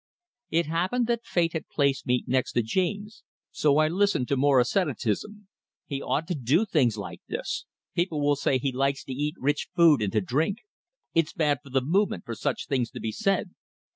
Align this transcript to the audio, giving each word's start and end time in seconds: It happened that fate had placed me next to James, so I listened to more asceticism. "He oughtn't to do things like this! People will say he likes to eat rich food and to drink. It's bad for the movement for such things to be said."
It 0.49 0.65
happened 0.65 1.05
that 1.05 1.27
fate 1.27 1.53
had 1.53 1.67
placed 1.69 2.07
me 2.07 2.23
next 2.25 2.53
to 2.53 2.63
James, 2.63 3.23
so 3.51 3.77
I 3.77 3.87
listened 3.87 4.27
to 4.29 4.35
more 4.35 4.59
asceticism. 4.59 5.47
"He 5.85 6.01
oughtn't 6.01 6.27
to 6.29 6.33
do 6.43 6.65
things 6.65 6.97
like 6.97 7.21
this! 7.27 7.67
People 7.93 8.19
will 8.19 8.35
say 8.35 8.57
he 8.57 8.71
likes 8.71 9.03
to 9.03 9.13
eat 9.13 9.35
rich 9.37 9.67
food 9.75 10.01
and 10.01 10.11
to 10.13 10.19
drink. 10.21 10.61
It's 11.13 11.33
bad 11.33 11.59
for 11.63 11.69
the 11.69 11.81
movement 11.85 12.25
for 12.25 12.33
such 12.33 12.65
things 12.65 12.89
to 12.89 12.99
be 12.99 13.11
said." 13.11 13.51